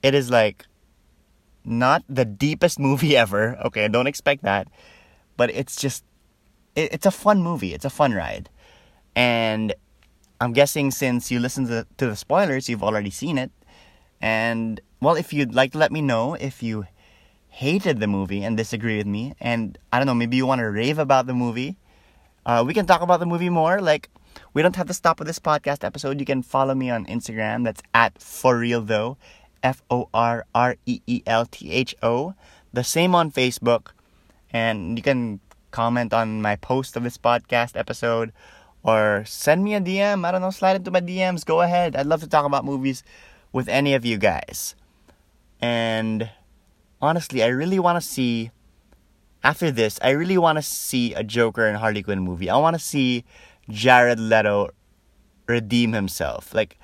It 0.02 0.14
is 0.14 0.30
like 0.30 0.66
not 1.64 2.02
the 2.08 2.24
deepest 2.24 2.80
movie 2.80 3.16
ever. 3.24 3.56
Okay, 3.66 3.86
don't 3.88 4.08
expect 4.08 4.42
that. 4.42 4.66
But 5.36 5.50
it's 5.50 5.76
just, 5.76 6.04
it, 6.74 6.92
it's 6.92 7.06
a 7.06 7.10
fun 7.10 7.42
movie. 7.42 7.74
It's 7.74 7.84
a 7.84 7.90
fun 7.90 8.12
ride. 8.12 8.48
And 9.14 9.74
I'm 10.40 10.52
guessing 10.52 10.90
since 10.90 11.30
you 11.30 11.40
listened 11.40 11.68
to, 11.68 11.86
to 11.96 12.06
the 12.06 12.16
spoilers, 12.16 12.68
you've 12.68 12.82
already 12.82 13.10
seen 13.10 13.38
it. 13.38 13.50
And 14.20 14.80
well, 15.00 15.14
if 15.14 15.32
you'd 15.32 15.54
like 15.54 15.72
to 15.72 15.78
let 15.78 15.92
me 15.92 16.00
know 16.00 16.34
if 16.34 16.62
you 16.62 16.86
hated 17.48 18.00
the 18.00 18.06
movie 18.06 18.42
and 18.42 18.56
disagree 18.56 18.98
with 18.98 19.06
me, 19.06 19.34
and 19.40 19.78
I 19.92 19.98
don't 19.98 20.06
know, 20.06 20.14
maybe 20.14 20.36
you 20.36 20.46
want 20.46 20.60
to 20.60 20.70
rave 20.70 20.98
about 20.98 21.26
the 21.26 21.34
movie, 21.34 21.76
uh, 22.44 22.64
we 22.66 22.74
can 22.74 22.86
talk 22.86 23.00
about 23.02 23.20
the 23.20 23.26
movie 23.26 23.50
more. 23.50 23.80
Like, 23.80 24.10
we 24.52 24.62
don't 24.62 24.76
have 24.76 24.86
to 24.86 24.94
stop 24.94 25.18
with 25.18 25.26
this 25.26 25.38
podcast 25.38 25.84
episode. 25.84 26.20
You 26.20 26.26
can 26.26 26.42
follow 26.42 26.74
me 26.74 26.90
on 26.90 27.06
Instagram. 27.06 27.64
That's 27.64 27.82
at 27.94 28.20
for 28.20 28.58
real 28.58 28.82
though, 28.82 29.16
F 29.62 29.82
O 29.90 30.08
R 30.12 30.44
R 30.54 30.76
E 30.86 31.00
E 31.06 31.22
L 31.26 31.46
T 31.46 31.70
H 31.70 31.94
O. 32.02 32.34
The 32.72 32.84
same 32.84 33.14
on 33.14 33.30
Facebook, 33.30 33.88
and 34.56 34.96
you 34.96 35.02
can 35.02 35.40
comment 35.70 36.14
on 36.14 36.40
my 36.40 36.56
post 36.56 36.96
of 36.96 37.02
this 37.02 37.18
podcast 37.18 37.76
episode 37.76 38.32
or 38.82 39.22
send 39.26 39.62
me 39.62 39.74
a 39.74 39.80
DM. 39.80 40.24
I 40.24 40.30
don't 40.32 40.40
know, 40.40 40.50
slide 40.50 40.76
into 40.76 40.90
my 40.90 41.02
DMs. 41.02 41.44
Go 41.44 41.60
ahead. 41.60 41.94
I'd 41.94 42.06
love 42.06 42.22
to 42.22 42.28
talk 42.28 42.46
about 42.46 42.64
movies 42.64 43.02
with 43.52 43.68
any 43.68 43.92
of 43.92 44.06
you 44.06 44.16
guys. 44.16 44.74
And 45.60 46.30
honestly, 47.02 47.42
I 47.42 47.48
really 47.48 47.78
want 47.78 48.00
to 48.00 48.06
see 48.08 48.50
after 49.44 49.70
this, 49.70 49.98
I 50.02 50.10
really 50.10 50.38
want 50.38 50.56
to 50.56 50.62
see 50.62 51.12
a 51.12 51.22
Joker 51.22 51.66
and 51.66 51.76
Harley 51.76 52.02
Quinn 52.02 52.20
movie. 52.20 52.48
I 52.48 52.56
want 52.56 52.74
to 52.74 52.82
see 52.82 53.24
Jared 53.68 54.18
Leto 54.18 54.70
redeem 55.46 55.92
himself. 55.92 56.54
Like 56.54 56.78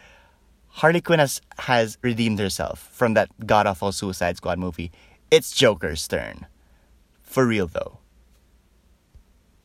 Harley 0.68 1.00
Quinn 1.00 1.20
has 1.20 1.40
has 1.58 1.96
redeemed 2.02 2.38
herself 2.38 2.90
from 2.92 3.14
that 3.14 3.28
god 3.46 3.66
awful 3.66 3.92
Suicide 3.92 4.36
Squad 4.36 4.58
movie. 4.58 4.92
It's 5.30 5.52
Joker's 5.52 6.06
turn. 6.06 6.46
For 7.32 7.46
real 7.46 7.66
though. 7.66 8.01